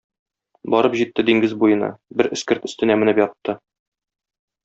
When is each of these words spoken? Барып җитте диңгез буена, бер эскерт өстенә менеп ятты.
Барып 0.75 0.95
җитте 1.01 1.25
диңгез 1.27 1.53
буена, 1.63 1.91
бер 2.21 2.31
эскерт 2.39 2.65
өстенә 2.71 2.99
менеп 3.03 3.23
ятты. 3.25 3.57